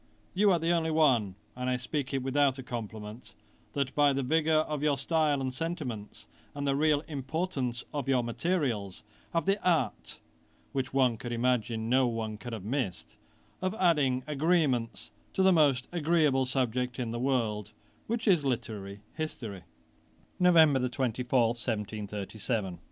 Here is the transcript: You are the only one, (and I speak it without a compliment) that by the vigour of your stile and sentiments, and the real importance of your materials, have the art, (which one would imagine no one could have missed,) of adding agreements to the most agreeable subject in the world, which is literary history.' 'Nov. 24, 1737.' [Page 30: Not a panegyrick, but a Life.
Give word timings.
You 0.33 0.51
are 0.51 0.57
the 0.57 0.71
only 0.71 0.89
one, 0.89 1.35
(and 1.55 1.69
I 1.69 1.75
speak 1.77 2.11
it 2.11 2.23
without 2.23 2.57
a 2.57 2.63
compliment) 2.63 3.35
that 3.73 3.93
by 3.93 4.13
the 4.13 4.23
vigour 4.23 4.61
of 4.61 4.81
your 4.81 4.97
stile 4.97 5.39
and 5.39 5.53
sentiments, 5.53 6.25
and 6.55 6.65
the 6.65 6.75
real 6.75 7.01
importance 7.01 7.83
of 7.93 8.07
your 8.09 8.23
materials, 8.23 9.03
have 9.31 9.45
the 9.45 9.63
art, 9.63 10.17
(which 10.71 10.91
one 10.91 11.19
would 11.21 11.31
imagine 11.31 11.87
no 11.87 12.07
one 12.07 12.39
could 12.39 12.51
have 12.51 12.63
missed,) 12.65 13.15
of 13.61 13.75
adding 13.75 14.23
agreements 14.25 15.11
to 15.33 15.43
the 15.43 15.53
most 15.53 15.87
agreeable 15.91 16.47
subject 16.47 16.97
in 16.97 17.11
the 17.11 17.19
world, 17.19 17.71
which 18.07 18.27
is 18.27 18.43
literary 18.43 19.01
history.' 19.13 19.65
'Nov. 20.39 20.55
24, 20.55 20.79
1737.' 20.79 20.85
[Page 20.97 21.11
30: 21.11 21.75
Not 21.75 21.85
a 21.85 21.85
panegyrick, 21.85 22.09
but 22.09 22.49
a 22.49 22.69
Life. 22.71 22.79